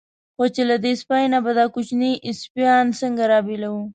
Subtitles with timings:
[0.35, 2.11] خو چې له دې سپۍ نه به دا کوچني
[2.43, 3.83] سپیان څنګه را بېلوي.